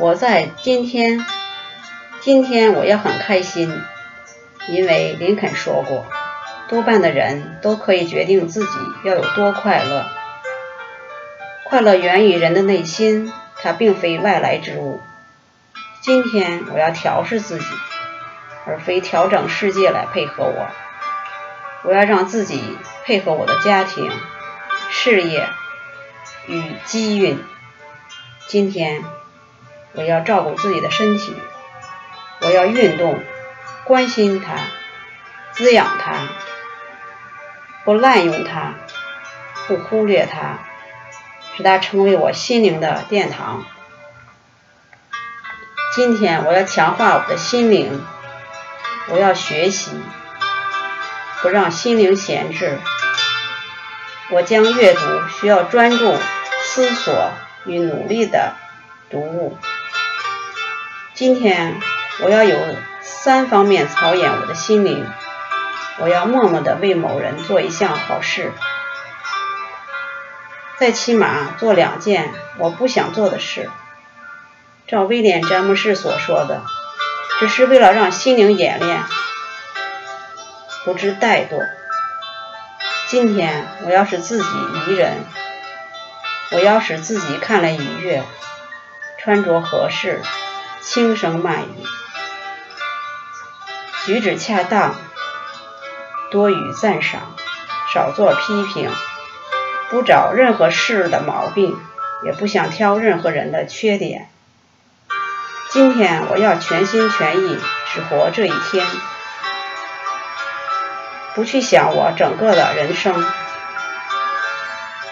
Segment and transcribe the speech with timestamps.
[0.00, 1.26] 活在今天，
[2.22, 3.70] 今天我要很开心，
[4.70, 6.06] 因为林肯说过，
[6.70, 8.72] 多半的人都可以决定自己
[9.04, 10.06] 要有多快乐。
[11.64, 15.02] 快乐源于人的内心，它并非外来之物。
[16.00, 17.66] 今天我要调试自己，
[18.66, 20.66] 而非调整世界来配合我。
[21.82, 24.10] 我要让自己配合我的家庭、
[24.88, 25.46] 事业
[26.46, 27.38] 与机运。
[28.46, 29.04] 今天
[29.92, 31.34] 我要照顾自己的身体，
[32.40, 33.22] 我要运动，
[33.84, 34.54] 关心它，
[35.52, 36.14] 滋养它，
[37.84, 38.74] 不滥用它，
[39.66, 40.58] 不忽略它，
[41.56, 43.64] 使它成为我心灵的殿堂。
[45.94, 48.04] 今天我要强化我的心灵，
[49.08, 49.90] 我要学习。
[51.42, 52.78] 不让心灵闲置，
[54.28, 56.14] 我将阅读需要专注、
[56.62, 57.30] 思索
[57.64, 58.52] 与努力的
[59.08, 59.56] 读物。
[61.20, 61.78] 今天
[62.22, 62.56] 我要有
[63.02, 65.06] 三方面操演我的心灵，
[65.98, 68.54] 我要默默的为某人做一项好事，
[70.78, 73.68] 再起码做两件我不想做的事。
[74.86, 76.62] 照威廉·詹姆士所说的，
[77.38, 79.02] 只是为了让心灵演练。
[80.86, 81.68] 不知怠惰。
[83.08, 84.48] 今天我要使自己
[84.88, 85.18] 宜人，
[86.52, 88.22] 我要使自己看来愉悦，
[89.18, 90.22] 穿着合适，
[90.92, 91.84] 轻声慢语，
[94.04, 94.96] 举止恰当，
[96.32, 97.20] 多予赞赏，
[97.94, 98.90] 少做批评，
[99.88, 101.78] 不找任何事的毛病，
[102.24, 104.28] 也不想挑任何人的缺点。
[105.70, 107.56] 今天我要全心全意
[107.94, 108.84] 只活这一天。
[111.36, 113.24] 不去想我整个的人生，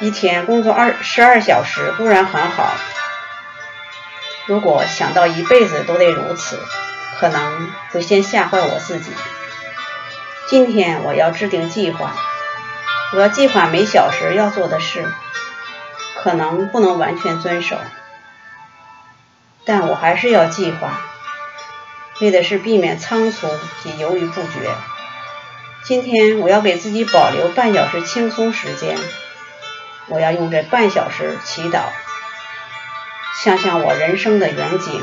[0.00, 2.74] 一天工作二十二小时固然很好，
[4.48, 6.58] 如果想到一辈子都得如此，
[7.20, 9.12] 可能会先吓坏我自己。
[10.48, 12.16] 今天我要制定计划，
[13.12, 15.06] 我要计划每小时要做的事，
[16.16, 17.76] 可能不能完全遵守，
[19.66, 20.98] 但我还是要计划，
[22.22, 23.48] 为的是避免仓促
[23.82, 24.70] 及犹豫不决。
[25.84, 28.96] 今天我要给自己保留半小时轻松时间，
[30.06, 31.82] 我要用这半小时祈祷，
[33.36, 35.02] 想想我人生的远景。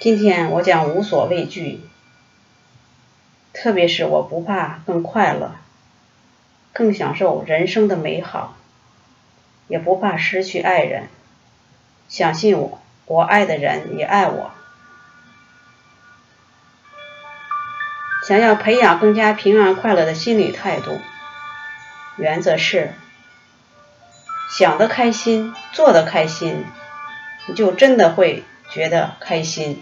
[0.00, 1.80] 今天我将无所畏惧，
[3.52, 5.56] 特别是我不怕更快乐，
[6.72, 8.56] 更享受人生的美好，
[9.68, 11.08] 也不怕失去爱人。
[12.08, 14.50] 相信我，我爱的人也爱我。
[18.26, 20.98] 想要培养更加平安快乐的心理态度，
[22.16, 22.92] 原则是
[24.58, 26.64] 想得开心，做得开心，
[27.46, 28.42] 你就真的会
[28.72, 29.76] 觉得开心。